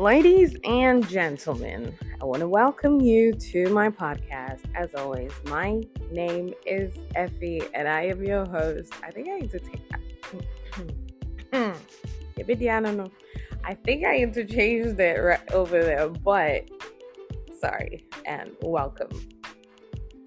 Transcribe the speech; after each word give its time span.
Ladies 0.00 0.56
and 0.64 1.06
gentlemen, 1.06 1.94
I 2.22 2.24
want 2.24 2.40
to 2.40 2.48
welcome 2.48 3.02
you 3.02 3.34
to 3.34 3.68
my 3.68 3.90
podcast. 3.90 4.60
As 4.74 4.94
always, 4.94 5.30
my 5.44 5.82
name 6.10 6.54
is 6.64 6.94
Effie 7.14 7.60
and 7.74 7.86
I 7.86 8.06
am 8.06 8.24
your 8.24 8.46
host. 8.46 8.94
I 9.02 9.10
think 9.10 9.28
I 9.28 9.40
that. 11.52 11.76
I 12.70 12.80
don't 12.80 12.96
know. 12.96 13.10
I 13.62 13.74
think 13.74 14.06
I 14.06 14.16
interchanged 14.16 14.98
it 14.98 15.20
right 15.20 15.52
over 15.52 15.84
there, 15.84 16.08
but 16.08 16.70
sorry 17.60 18.06
and 18.24 18.52
welcome 18.62 19.10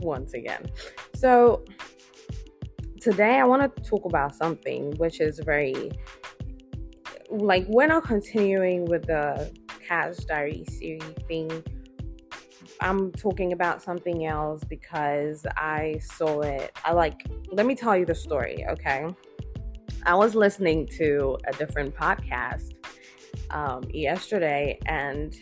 once 0.02 0.36
again. 0.36 0.68
So, 1.16 1.66
today 3.02 3.40
I 3.40 3.44
want 3.46 3.76
to 3.76 3.82
talk 3.82 4.06
about 4.06 4.36
something 4.36 4.92
which 4.98 5.20
is 5.20 5.40
very 5.40 5.92
like 7.32 7.66
we're 7.68 7.88
not 7.88 8.04
continuing 8.04 8.86
with 8.86 9.08
the 9.08 9.52
Cash 9.88 10.18
Diary 10.26 10.66
series 10.68 11.04
thing. 11.28 11.64
I'm 12.82 13.12
talking 13.12 13.54
about 13.54 13.82
something 13.82 14.26
else 14.26 14.64
because 14.64 15.46
I 15.56 16.00
saw 16.02 16.42
it. 16.42 16.72
I 16.84 16.94
like, 16.94 17.26
let 17.52 17.66
me 17.66 17.76
tell 17.76 17.96
you 17.96 18.06
the 18.06 18.16
story, 18.16 18.66
okay? 18.70 19.08
I 20.06 20.16
was 20.16 20.36
listening 20.36 20.88
to 20.98 21.38
a 21.48 21.54
different 21.54 21.96
podcast 21.96 22.74
um, 23.52 23.84
yesterday, 23.90 24.80
and 24.86 25.36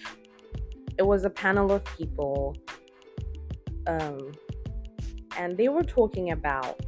it 0.98 1.04
was 1.04 1.24
a 1.26 1.30
panel 1.30 1.72
of 1.72 1.84
people, 1.86 2.56
um, 3.88 4.32
and 5.38 5.58
they 5.58 5.70
were 5.70 5.84
talking 5.84 6.32
about 6.32 6.80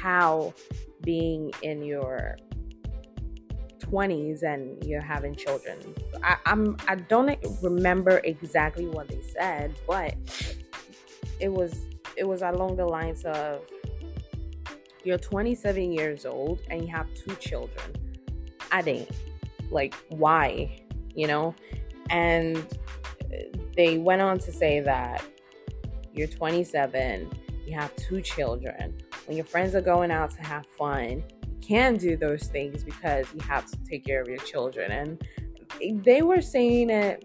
how 0.00 0.54
being 1.02 1.52
in 1.62 1.82
your 1.82 2.36
20s 3.90 4.42
and 4.42 4.82
you're 4.84 5.00
having 5.00 5.34
children. 5.34 5.78
I, 6.22 6.36
I'm 6.46 6.76
I 6.86 6.96
don't 6.96 7.38
remember 7.62 8.20
exactly 8.24 8.86
what 8.86 9.08
they 9.08 9.22
said, 9.22 9.74
but 9.86 10.14
it 11.40 11.52
was 11.52 11.86
it 12.16 12.26
was 12.26 12.42
along 12.42 12.76
the 12.76 12.86
lines 12.86 13.24
of 13.24 13.62
you're 15.04 15.18
27 15.18 15.92
years 15.92 16.26
old 16.26 16.60
and 16.68 16.82
you 16.82 16.88
have 16.88 17.06
two 17.14 17.34
children. 17.36 17.94
I 18.70 18.82
think 18.82 19.08
like 19.70 19.94
why, 20.08 20.80
you 21.14 21.26
know? 21.26 21.54
And 22.10 22.64
they 23.76 23.98
went 23.98 24.22
on 24.22 24.38
to 24.40 24.52
say 24.52 24.80
that 24.80 25.22
you're 26.12 26.26
27, 26.26 27.30
you 27.66 27.74
have 27.74 27.94
two 27.96 28.20
children. 28.20 28.98
When 29.26 29.36
your 29.36 29.46
friends 29.46 29.74
are 29.74 29.80
going 29.80 30.10
out 30.10 30.30
to 30.32 30.42
have 30.42 30.66
fun, 30.66 31.22
can 31.60 31.96
do 31.96 32.16
those 32.16 32.44
things 32.48 32.84
because 32.84 33.26
you 33.34 33.40
have 33.40 33.66
to 33.70 33.76
take 33.84 34.04
care 34.04 34.20
of 34.20 34.28
your 34.28 34.38
children. 34.38 34.90
And 35.80 36.04
they 36.04 36.22
were 36.22 36.40
saying 36.40 36.90
it, 36.90 37.24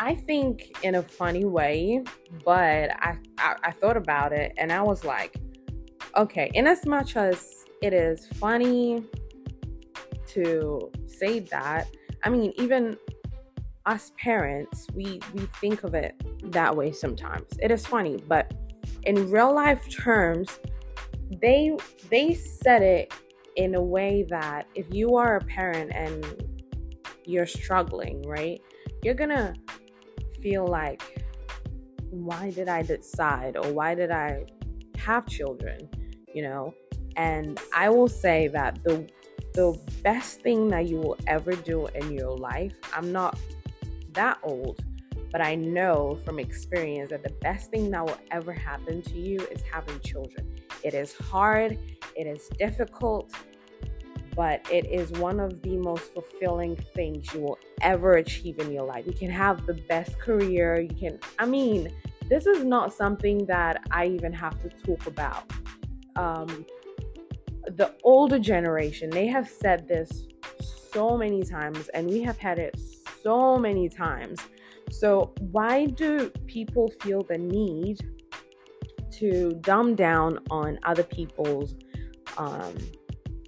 I 0.00 0.14
think, 0.14 0.78
in 0.82 0.96
a 0.96 1.02
funny 1.02 1.44
way, 1.44 2.02
but 2.44 2.90
I, 3.02 3.16
I, 3.38 3.56
I 3.64 3.70
thought 3.72 3.96
about 3.96 4.32
it 4.32 4.52
and 4.56 4.72
I 4.72 4.82
was 4.82 5.04
like, 5.04 5.36
okay, 6.16 6.50
in 6.54 6.66
as 6.66 6.86
much 6.86 7.16
as 7.16 7.64
it 7.82 7.92
is 7.92 8.26
funny 8.34 9.04
to 10.28 10.90
say 11.06 11.40
that, 11.40 11.88
I 12.24 12.30
mean, 12.30 12.52
even 12.56 12.96
us 13.86 14.12
parents, 14.18 14.86
we 14.94 15.20
we 15.32 15.46
think 15.60 15.82
of 15.82 15.94
it 15.94 16.14
that 16.52 16.76
way 16.76 16.92
sometimes. 16.92 17.46
It 17.60 17.70
is 17.70 17.86
funny, 17.86 18.18
but 18.28 18.52
in 19.04 19.30
real 19.30 19.54
life 19.54 19.88
terms, 19.88 20.58
they 21.40 21.76
they 22.10 22.34
said 22.34 22.82
it 22.82 23.12
in 23.56 23.74
a 23.74 23.82
way 23.82 24.24
that 24.28 24.66
if 24.74 24.86
you 24.92 25.16
are 25.16 25.36
a 25.36 25.40
parent 25.40 25.90
and 25.94 26.24
you're 27.24 27.46
struggling, 27.46 28.22
right? 28.22 28.60
You're 29.02 29.14
going 29.14 29.30
to 29.30 29.54
feel 30.40 30.66
like 30.66 31.24
why 32.10 32.50
did 32.50 32.68
I 32.68 32.82
decide 32.82 33.56
or 33.56 33.70
why 33.72 33.94
did 33.94 34.10
I 34.10 34.46
have 34.96 35.26
children, 35.26 35.88
you 36.34 36.42
know? 36.42 36.74
And 37.16 37.60
I 37.74 37.90
will 37.90 38.08
say 38.08 38.48
that 38.48 38.82
the 38.84 39.08
the 39.54 39.76
best 40.02 40.40
thing 40.42 40.68
that 40.68 40.88
you 40.88 40.98
will 40.98 41.16
ever 41.26 41.52
do 41.52 41.86
in 41.88 42.12
your 42.12 42.36
life, 42.36 42.72
I'm 42.94 43.10
not 43.10 43.36
that 44.12 44.38
old, 44.44 44.84
but 45.32 45.40
I 45.40 45.56
know 45.56 46.18
from 46.24 46.38
experience 46.38 47.10
that 47.10 47.24
the 47.24 47.34
best 47.40 47.70
thing 47.72 47.90
that 47.90 48.04
will 48.04 48.18
ever 48.30 48.52
happen 48.52 49.02
to 49.02 49.18
you 49.18 49.40
is 49.50 49.62
having 49.62 49.98
children. 50.00 50.57
It 50.82 50.94
is 50.94 51.14
hard, 51.14 51.78
it 52.16 52.26
is 52.26 52.48
difficult, 52.58 53.32
but 54.34 54.64
it 54.70 54.86
is 54.86 55.10
one 55.12 55.40
of 55.40 55.62
the 55.62 55.76
most 55.76 56.12
fulfilling 56.14 56.76
things 56.94 57.32
you 57.34 57.40
will 57.40 57.58
ever 57.80 58.14
achieve 58.14 58.58
in 58.60 58.72
your 58.72 58.84
life. 58.84 59.04
You 59.06 59.12
can 59.12 59.30
have 59.30 59.66
the 59.66 59.74
best 59.74 60.18
career. 60.18 60.80
You 60.80 60.94
can, 60.94 61.18
I 61.38 61.46
mean, 61.46 61.92
this 62.28 62.46
is 62.46 62.64
not 62.64 62.92
something 62.92 63.46
that 63.46 63.82
I 63.90 64.06
even 64.06 64.32
have 64.32 64.60
to 64.62 64.68
talk 64.68 65.06
about. 65.06 65.50
Um, 66.16 66.64
the 67.76 67.94
older 68.04 68.38
generation, 68.38 69.10
they 69.10 69.26
have 69.26 69.48
said 69.48 69.88
this 69.88 70.26
so 70.92 71.16
many 71.16 71.42
times, 71.42 71.88
and 71.88 72.08
we 72.08 72.22
have 72.22 72.38
had 72.38 72.58
it 72.58 72.78
so 73.22 73.56
many 73.56 73.88
times. 73.88 74.38
So, 74.90 75.34
why 75.40 75.86
do 75.86 76.30
people 76.46 76.90
feel 77.00 77.22
the 77.22 77.38
need 77.38 77.98
to 79.18 79.52
dumb 79.60 79.94
down 79.94 80.38
on 80.50 80.78
other 80.84 81.02
people's 81.02 81.74
um, 82.36 82.74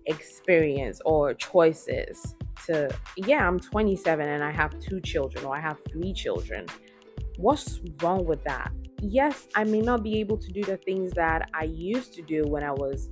experience 0.06 1.00
or 1.04 1.34
choices 1.34 2.34
to 2.66 2.90
yeah 3.16 3.46
i'm 3.46 3.58
27 3.58 4.28
and 4.28 4.42
i 4.42 4.50
have 4.50 4.78
two 4.80 5.00
children 5.00 5.44
or 5.44 5.56
i 5.56 5.60
have 5.60 5.78
three 5.90 6.12
children. 6.12 6.66
What's 7.36 7.80
wrong 8.02 8.26
with 8.26 8.44
that? 8.44 8.70
Yes 9.00 9.48
i 9.54 9.64
may 9.64 9.80
not 9.80 10.02
be 10.02 10.18
able 10.20 10.36
to 10.36 10.50
do 10.52 10.62
the 10.62 10.76
things 10.76 11.12
that 11.12 11.48
i 11.54 11.64
used 11.64 12.12
to 12.14 12.22
do 12.22 12.44
when 12.46 12.62
i 12.62 12.70
was 12.70 13.08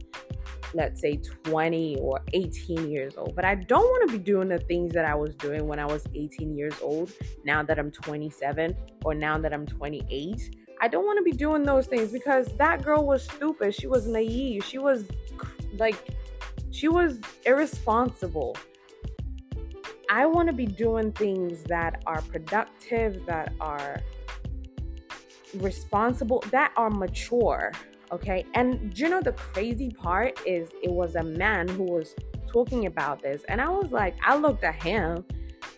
let's 0.75 1.01
say 1.01 1.17
20 1.45 1.97
or 2.01 2.21
18 2.35 2.91
years 2.91 3.17
old 3.17 3.35
but 3.35 3.45
i 3.45 3.55
don't 3.55 3.85
want 3.85 4.11
to 4.11 4.19
be 4.19 4.23
doing 4.23 4.49
the 4.49 4.59
things 4.59 4.93
that 4.93 5.07
i 5.07 5.15
was 5.15 5.35
doing 5.37 5.67
when 5.67 5.79
i 5.79 5.87
was 5.87 6.05
18 6.15 6.55
years 6.55 6.75
old 6.83 7.11
now 7.45 7.63
that 7.63 7.79
i'm 7.79 7.91
27 7.91 8.77
or 9.05 9.15
now 9.15 9.39
that 9.39 9.55
i'm 9.55 9.65
28 9.65 10.58
I 10.81 10.89
don't 10.89 11.05
want 11.05 11.19
to 11.19 11.25
be 11.25 11.33
doing 11.33 11.65
those 11.65 11.87
things 11.87 12.13
because 12.13 12.47
that 12.57 12.85
girl 12.85 13.05
was 13.05 13.25
stupid. 13.25 13.75
She 13.75 13.87
was 13.87 14.07
naive. 14.07 14.65
She 14.65 14.79
was 14.79 15.05
like, 15.77 15.97
she 16.71 16.89
was 16.89 17.21
irresponsible. 17.45 18.57
I 20.11 20.27
want 20.27 20.49
to 20.49 20.55
be 20.55 20.67
doing 20.67 21.13
things 21.13 21.65
that 21.65 22.03
are 22.07 22.23
productive, 22.23 23.27
that 23.27 23.53
are 23.61 24.01
responsible, 25.57 26.45
that 26.51 26.73
are 26.77 26.91
mature. 26.91 27.73
Okay. 28.13 28.47
And 28.55 28.97
you 28.99 29.09
know, 29.09 29.21
the 29.21 29.33
crazy 29.33 29.91
part 29.91 30.41
is 30.47 30.71
it 30.83 30.91
was 30.91 31.17
a 31.17 31.23
man 31.23 31.69
who 31.69 31.83
was 31.83 32.15
talking 32.47 32.87
about 32.87 33.21
this. 33.21 33.43
And 33.49 33.61
I 33.61 33.69
was 33.69 33.91
like, 33.91 34.15
I 34.25 34.37
looked 34.37 34.65
at 34.65 34.83
him. 34.83 35.25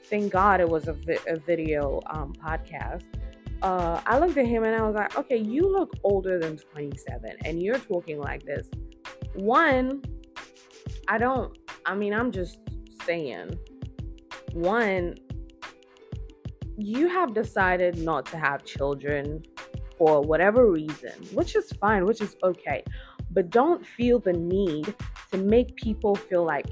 Thank 0.05 0.33
God 0.33 0.61
it 0.61 0.69
was 0.69 0.89
a, 0.89 0.93
vi- 0.93 1.19
a 1.27 1.37
video 1.37 2.01
um, 2.07 2.35
podcast 2.35 3.20
uh, 3.63 4.01
I 4.07 4.19
looked 4.19 4.37
at 4.37 4.47
him 4.47 4.65
and 4.65 4.75
I 4.75 4.83
was 4.83 4.95
like, 4.95 5.17
okay, 5.19 5.37
you 5.37 5.71
look 5.71 5.93
older 6.03 6.39
than 6.39 6.57
27 6.57 7.37
and 7.45 7.63
you're 7.63 7.79
talking 7.79 8.21
like 8.21 8.43
this. 8.45 8.71
One, 9.35 10.03
I 11.09 11.19
don't, 11.19 11.57
I 11.87 11.95
mean, 11.95 12.15
I'm 12.15 12.33
just 12.33 12.59
saying, 13.05 13.59
one, 14.53 15.17
you 16.77 17.09
have 17.09 17.35
decided 17.35 17.99
not 17.99 18.27
to 18.27 18.39
have 18.39 18.65
children 18.65 19.43
for 19.99 20.23
whatever 20.23 20.71
reason, 20.71 21.13
which 21.35 21.55
is 21.55 21.71
fine, 21.73 22.07
which 22.07 22.23
is 22.23 22.37
okay. 22.43 22.83
But 23.31 23.51
don't 23.51 23.87
feel 23.87 24.19
the 24.19 24.33
need 24.33 24.95
to 25.31 25.39
make 25.39 25.77
people 25.77 26.15
feel 26.15 26.45
like 26.45 26.67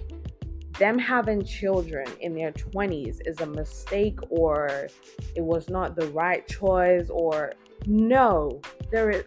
them 0.79 0.99
having 0.99 1.45
children 1.45 2.07
in 2.21 2.35
their 2.35 2.53
20s 2.53 3.19
is 3.27 3.41
a 3.41 3.47
mistake 3.47 4.19
or 4.31 4.89
it 5.35 5.43
was 5.43 5.69
not 5.69 5.97
the 5.97 6.07
right 6.09 6.47
choice 6.47 7.09
or 7.11 7.53
no 7.87 8.61
there 8.91 9.11
is 9.11 9.25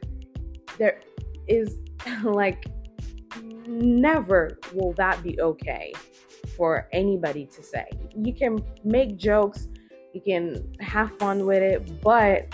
there 0.77 1.00
is 1.48 1.77
like 2.24 2.65
never 3.68 4.57
will 4.74 4.94
that 4.94 5.21
be 5.24 5.39
okay 5.42 5.94
for 6.57 6.88
anybody 6.92 7.45
to 7.45 7.63
say. 7.63 7.86
You 8.15 8.33
can 8.33 8.59
make 8.83 9.18
jokes 9.18 9.68
you 10.13 10.21
can 10.21 10.74
have 10.80 11.15
fun 11.18 11.45
with 11.45 11.62
it 11.62 12.01
but 12.01 12.53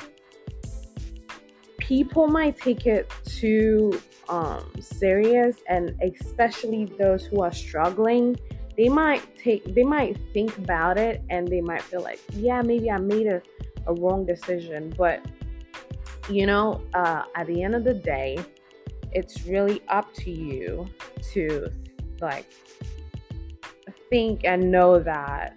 people 1.77 2.27
might 2.27 2.57
take 2.57 2.85
it 2.85 3.11
too 3.25 3.99
um, 4.29 4.71
serious 4.79 5.57
and 5.67 5.99
especially 6.01 6.85
those 6.99 7.25
who 7.25 7.41
are 7.41 7.51
struggling 7.51 8.35
they 8.77 8.89
might 8.89 9.35
take 9.35 9.73
they 9.73 9.83
might 9.83 10.17
think 10.33 10.57
about 10.57 10.97
it 10.97 11.23
and 11.29 11.47
they 11.47 11.61
might 11.61 11.81
feel 11.81 12.01
like 12.01 12.19
yeah 12.33 12.61
maybe 12.61 12.91
i 12.91 12.97
made 12.97 13.27
a, 13.27 13.41
a 13.87 13.93
wrong 13.95 14.25
decision 14.25 14.93
but 14.97 15.25
you 16.29 16.45
know 16.45 16.81
uh, 16.93 17.23
at 17.35 17.47
the 17.47 17.63
end 17.63 17.73
of 17.75 17.83
the 17.83 17.93
day 17.93 18.37
it's 19.13 19.45
really 19.45 19.81
up 19.87 20.13
to 20.13 20.29
you 20.29 20.87
to 21.21 21.71
like 22.21 22.45
think 24.09 24.41
and 24.43 24.71
know 24.71 24.99
that 24.99 25.53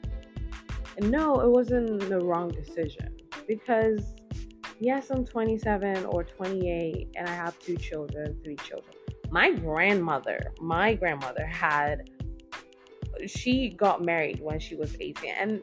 no, 1.03 1.41
it 1.41 1.49
wasn't 1.49 2.01
the 2.09 2.21
wrong 2.21 2.49
decision 2.49 3.17
because 3.47 4.15
yes, 4.81 5.11
I'm 5.11 5.25
27 5.25 6.05
or 6.07 6.25
28 6.25 7.09
and 7.17 7.29
I 7.29 7.35
have 7.35 7.59
two 7.59 7.77
children, 7.77 8.37
three 8.45 8.57
children. 8.57 8.95
My 9.31 9.53
grandmother, 9.53 10.53
my 10.61 10.95
grandmother 10.95 11.47
had 11.47 12.11
she 13.27 13.71
got 13.71 14.03
married 14.05 14.41
when 14.41 14.59
she 14.59 14.77
was 14.77 14.97
18 15.01 15.33
and 15.37 15.63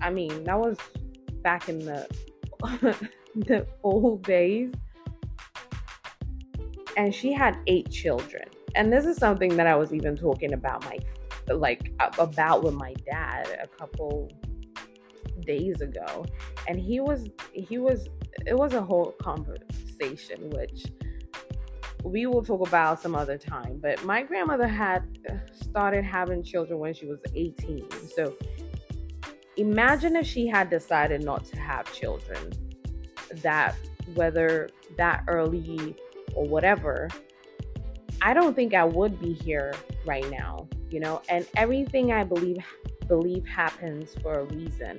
I 0.00 0.10
mean, 0.10 0.44
that 0.44 0.58
was 0.58 0.78
back 1.42 1.68
in 1.68 1.78
the 1.78 2.08
the 3.34 3.66
old 3.82 4.24
days. 4.24 4.72
And 6.96 7.14
she 7.14 7.32
had 7.32 7.56
eight 7.66 7.90
children. 7.90 8.44
And 8.74 8.92
this 8.92 9.06
is 9.06 9.16
something 9.16 9.56
that 9.56 9.66
I 9.66 9.76
was 9.76 9.94
even 9.94 10.16
talking 10.16 10.52
about 10.52 10.84
my 10.84 10.98
like 11.48 11.92
about 12.18 12.62
with 12.62 12.74
my 12.74 12.94
dad 13.04 13.48
a 13.62 13.66
couple 13.66 14.30
days 15.40 15.80
ago 15.80 16.24
and 16.68 16.78
he 16.78 17.00
was 17.00 17.28
he 17.52 17.78
was 17.78 18.08
it 18.46 18.56
was 18.56 18.74
a 18.74 18.80
whole 18.80 19.12
conversation 19.20 20.48
which 20.50 20.86
we 22.02 22.26
will 22.26 22.42
talk 22.42 22.66
about 22.66 23.00
some 23.00 23.14
other 23.14 23.38
time 23.38 23.78
but 23.80 24.02
my 24.04 24.22
grandmother 24.22 24.66
had 24.66 25.02
started 25.52 26.04
having 26.04 26.42
children 26.42 26.78
when 26.78 26.92
she 26.92 27.06
was 27.06 27.20
18 27.34 27.86
so 28.14 28.36
imagine 29.56 30.16
if 30.16 30.26
she 30.26 30.46
had 30.46 30.68
decided 30.70 31.22
not 31.24 31.44
to 31.44 31.58
have 31.58 31.92
children 31.92 32.52
that 33.42 33.76
whether 34.14 34.68
that 34.96 35.24
early 35.28 35.96
or 36.34 36.46
whatever. 36.46 37.08
I 38.20 38.34
don't 38.34 38.54
think 38.54 38.74
i 38.74 38.84
would 38.84 39.20
be 39.20 39.32
here 39.32 39.74
right 40.06 40.28
now 40.30 40.68
you 40.90 41.00
know 41.00 41.22
and 41.28 41.46
everything 41.56 42.12
i 42.12 42.22
believe 42.22 42.58
believe 43.08 43.46
happens 43.46 44.14
for 44.22 44.40
a 44.40 44.44
reason. 44.44 44.98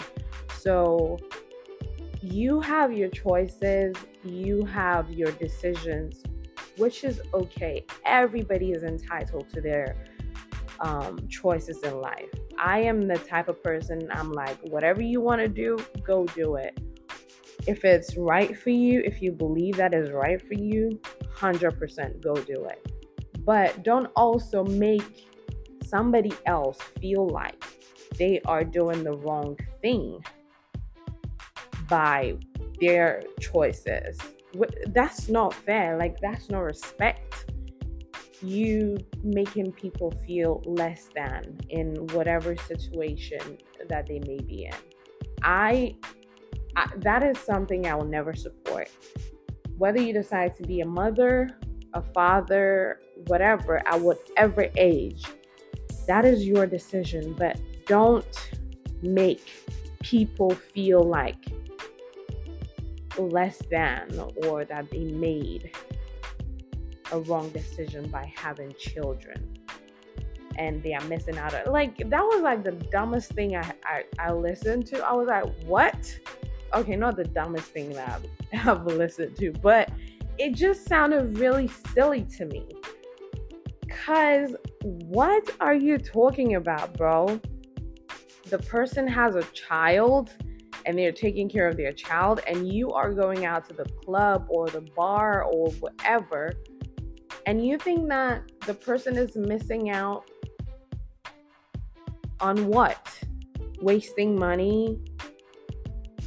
So 0.57 1.17
you 2.21 2.61
have 2.61 2.93
your 2.93 3.09
choices 3.09 3.95
you 4.23 4.65
have 4.65 5.09
your 5.11 5.31
decisions 5.31 6.23
which 6.77 7.03
is 7.03 7.21
okay. 7.33 7.85
Everybody 8.05 8.71
is 8.71 8.83
entitled 8.83 9.49
to 9.49 9.61
their 9.61 9.95
um, 10.79 11.27
choices 11.27 11.81
in 11.83 11.99
life. 11.99 12.29
I 12.59 12.79
am 12.79 13.07
the 13.07 13.17
type 13.17 13.47
of 13.47 13.61
person 13.63 14.07
i'm 14.11 14.31
like 14.31 14.57
whatever 14.63 15.01
you 15.01 15.21
want 15.21 15.41
to 15.41 15.47
do 15.47 15.77
go 16.03 16.25
do 16.27 16.55
it. 16.55 16.79
If 17.67 17.85
it's 17.85 18.17
right 18.17 18.57
for 18.57 18.69
you 18.69 19.01
if 19.05 19.21
you 19.21 19.31
believe 19.31 19.77
that 19.77 19.93
is 19.93 20.11
right 20.11 20.41
for 20.45 20.53
you 20.55 20.99
100% 21.35 22.21
go 22.21 22.35
do 22.35 22.65
it. 22.65 22.91
But 23.39 23.83
don't 23.83 24.07
also 24.15 24.63
make 24.63 25.27
somebody 25.85 26.33
else 26.45 26.81
feel 26.99 27.27
like 27.27 27.63
they 28.17 28.41
are 28.45 28.63
doing 28.63 29.03
the 29.03 29.13
wrong 29.13 29.57
thing 29.81 30.23
by 31.89 32.37
their 32.79 33.23
choices. 33.39 34.17
That's 34.87 35.29
not 35.29 35.53
fair. 35.53 35.97
Like, 35.97 36.19
that's 36.19 36.49
no 36.49 36.59
respect. 36.59 37.51
You 38.41 38.97
making 39.23 39.71
people 39.73 40.11
feel 40.25 40.61
less 40.65 41.09
than 41.15 41.59
in 41.69 41.95
whatever 42.07 42.55
situation 42.55 43.57
that 43.87 44.07
they 44.07 44.19
may 44.19 44.39
be 44.39 44.65
in. 44.65 44.73
I, 45.41 45.95
I 46.75 46.89
that 46.97 47.23
is 47.23 47.37
something 47.37 47.87
I 47.87 47.95
will 47.95 48.05
never 48.05 48.33
support. 48.33 48.89
Whether 49.77 50.01
you 50.01 50.13
decide 50.13 50.57
to 50.57 50.63
be 50.63 50.81
a 50.81 50.85
mother, 50.85 51.57
a 51.93 52.01
father, 52.01 52.99
whatever, 53.27 53.85
at 53.87 53.99
whatever 53.99 54.69
age, 54.77 55.23
that 56.07 56.25
is 56.25 56.45
your 56.45 56.67
decision, 56.67 57.33
but 57.33 57.59
don't 57.87 58.51
make 59.01 59.49
people 60.01 60.51
feel 60.51 61.01
like 61.01 61.37
less 63.17 63.57
than 63.69 64.19
or 64.47 64.65
that 64.65 64.89
they 64.89 65.03
made 65.03 65.71
a 67.11 67.19
wrong 67.21 67.49
decision 67.49 68.07
by 68.09 68.31
having 68.35 68.73
children 68.79 69.53
and 70.57 70.83
they 70.83 70.93
are 70.93 71.03
missing 71.05 71.37
out 71.37 71.53
on 71.53 71.71
like 71.71 71.97
that 72.09 72.21
was 72.21 72.41
like 72.41 72.63
the 72.63 72.71
dumbest 72.71 73.31
thing 73.31 73.55
I, 73.55 73.71
I 73.83 74.03
I 74.19 74.31
listened 74.33 74.85
to. 74.87 75.03
I 75.03 75.13
was 75.13 75.27
like, 75.27 75.45
what? 75.65 76.19
Okay, 76.73 76.95
not 76.95 77.15
the 77.15 77.23
dumbest 77.23 77.67
thing 77.67 77.91
that 77.93 78.21
I've, 78.53 78.67
I've 78.67 78.85
listened 78.85 79.35
to, 79.37 79.51
but 79.51 79.91
it 80.37 80.55
just 80.55 80.87
sounded 80.87 81.37
really 81.37 81.67
silly 81.67 82.23
to 82.37 82.45
me. 82.45 82.67
Cause 84.05 84.55
what 84.81 85.49
are 85.59 85.75
you 85.75 85.97
talking 85.97 86.55
about, 86.55 86.97
bro? 86.97 87.39
The 88.49 88.57
person 88.59 89.07
has 89.07 89.35
a 89.35 89.43
child 89.53 90.31
and 90.85 90.97
they're 90.97 91.11
taking 91.11 91.49
care 91.49 91.67
of 91.67 91.77
their 91.77 91.91
child, 91.91 92.41
and 92.47 92.71
you 92.71 92.91
are 92.91 93.11
going 93.11 93.45
out 93.45 93.67
to 93.69 93.73
the 93.73 93.85
club 93.85 94.45
or 94.49 94.67
the 94.69 94.81
bar 94.81 95.43
or 95.43 95.69
whatever, 95.71 96.53
and 97.45 97.65
you 97.65 97.77
think 97.77 98.09
that 98.09 98.43
the 98.65 98.73
person 98.73 99.17
is 99.17 99.35
missing 99.35 99.89
out 99.89 100.29
on 102.39 102.67
what? 102.67 103.07
Wasting 103.81 104.37
money, 104.37 104.99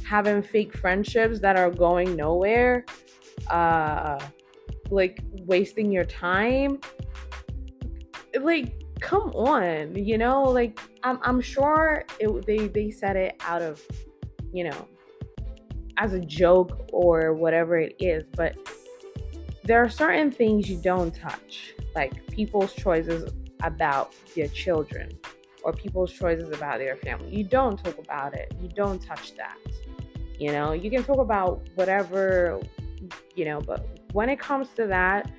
having 0.05 0.41
fake 0.41 0.77
friendships 0.77 1.39
that 1.39 1.57
are 1.57 1.71
going 1.71 2.15
nowhere, 2.15 2.85
uh, 3.49 4.19
like 4.89 5.21
wasting 5.45 5.91
your 5.91 6.05
time? 6.05 6.79
Like 8.39 8.83
come 8.99 9.29
on 9.33 9.95
you 9.95 10.17
know? 10.17 10.43
Like 10.43 10.79
i'm, 11.03 11.19
I'm 11.21 11.41
sure 11.41 12.05
it, 12.19 12.45
they 12.45 12.67
they 12.67 12.91
said 12.91 13.15
it 13.15 13.35
out 13.41 13.61
of 13.61 13.81
you 14.53 14.63
know 14.63 14.87
as 15.97 16.13
a 16.13 16.19
joke 16.19 16.87
or 16.91 17.33
whatever 17.33 17.77
it 17.77 17.95
is 17.99 18.27
but 18.35 18.55
there 19.63 19.83
are 19.83 19.89
certain 19.89 20.31
things 20.31 20.69
you 20.69 20.77
don't 20.77 21.13
touch 21.13 21.73
like 21.95 22.25
people's 22.27 22.73
choices 22.73 23.31
about 23.63 24.13
their 24.35 24.47
children 24.47 25.09
or 25.63 25.73
people's 25.73 26.13
choices 26.13 26.49
about 26.51 26.77
their 26.79 26.95
family 26.97 27.35
you 27.35 27.43
don't 27.43 27.83
talk 27.83 27.97
about 27.97 28.33
it 28.33 28.53
you 28.61 28.69
don't 28.69 29.01
touch 29.03 29.35
that 29.35 29.57
you 30.39 30.51
know 30.51 30.71
you 30.71 30.89
can 30.89 31.03
talk 31.03 31.17
about 31.19 31.67
whatever 31.75 32.59
you 33.35 33.45
know 33.45 33.59
but 33.61 33.99
when 34.13 34.29
it 34.29 34.39
comes 34.39 34.67
to 34.75 34.85
that 34.85 35.31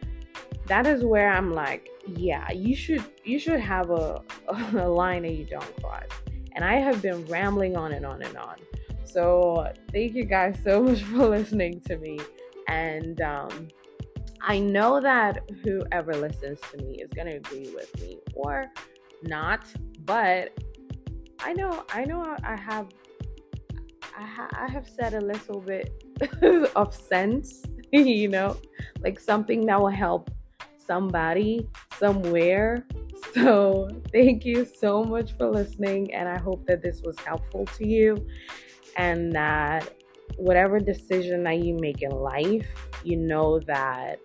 that 0.66 0.86
is 0.86 1.04
where 1.04 1.30
i'm 1.30 1.54
like 1.54 1.88
yeah, 2.16 2.50
you 2.50 2.74
should 2.74 3.04
you 3.24 3.38
should 3.38 3.60
have 3.60 3.90
a, 3.90 4.22
a 4.74 4.88
line 4.88 5.22
that 5.22 5.34
you 5.34 5.44
don't 5.44 5.82
cross. 5.82 6.04
And 6.54 6.64
I 6.64 6.76
have 6.76 7.02
been 7.02 7.24
rambling 7.26 7.76
on 7.76 7.92
and 7.92 8.04
on 8.04 8.22
and 8.22 8.36
on. 8.36 8.56
So 9.10 9.72
thank 9.92 10.14
you 10.14 10.24
guys 10.24 10.58
so 10.62 10.82
much 10.84 11.02
for 11.02 11.28
listening 11.28 11.80
to 11.82 11.96
me. 11.96 12.18
And 12.68 13.20
um, 13.20 13.68
I 14.42 14.58
know 14.58 15.00
that 15.00 15.42
whoever 15.64 16.14
listens 16.14 16.60
to 16.72 16.84
me 16.84 17.00
is 17.00 17.10
gonna 17.12 17.36
agree 17.36 17.70
with 17.74 18.00
me 18.00 18.18
or 18.34 18.66
not, 19.22 19.64
but 20.04 20.58
I 21.40 21.52
know 21.54 21.84
I 21.92 22.04
know 22.04 22.36
I 22.44 22.56
have 22.56 22.88
I, 24.16 24.22
ha- 24.22 24.50
I 24.52 24.70
have 24.70 24.88
said 24.88 25.14
a 25.14 25.20
little 25.20 25.60
bit 25.60 25.92
of 26.76 26.94
sense, 26.94 27.62
you 27.92 28.28
know, 28.28 28.56
like 29.00 29.20
something 29.20 29.64
that 29.66 29.80
will 29.80 29.88
help 29.88 30.30
somebody 30.76 31.68
somewhere. 31.98 32.84
So, 33.34 33.88
thank 34.12 34.44
you 34.44 34.64
so 34.64 35.04
much 35.04 35.32
for 35.32 35.48
listening, 35.48 36.14
and 36.14 36.28
I 36.28 36.38
hope 36.38 36.66
that 36.66 36.82
this 36.82 37.02
was 37.02 37.18
helpful 37.20 37.66
to 37.66 37.86
you 37.86 38.26
and 38.98 39.32
that 39.32 39.94
whatever 40.36 40.78
decision 40.78 41.42
that 41.44 41.58
you 41.58 41.74
make 41.74 42.02
in 42.02 42.10
life, 42.10 42.68
you 43.02 43.16
know 43.16 43.58
that 43.60 44.18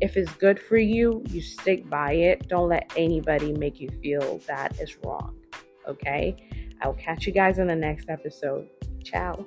if 0.00 0.16
it's 0.16 0.32
good 0.34 0.60
for 0.60 0.76
you, 0.76 1.22
you 1.30 1.40
stick 1.40 1.88
by 1.88 2.12
it. 2.12 2.48
Don't 2.48 2.68
let 2.68 2.92
anybody 2.96 3.52
make 3.52 3.80
you 3.80 3.88
feel 4.02 4.40
that 4.46 4.78
is 4.80 4.96
wrong. 5.04 5.34
Okay? 5.88 6.36
I'll 6.82 6.94
catch 6.94 7.26
you 7.26 7.32
guys 7.32 7.58
in 7.58 7.66
the 7.66 7.76
next 7.76 8.08
episode. 8.10 8.68
Ciao. 9.02 9.44